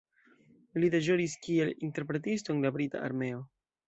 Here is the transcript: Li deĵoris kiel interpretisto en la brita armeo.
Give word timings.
Li 0.83 0.87
deĵoris 0.95 1.35
kiel 1.47 1.71
interpretisto 1.87 2.55
en 2.57 2.65
la 2.67 2.73
brita 2.79 3.03
armeo. 3.09 3.43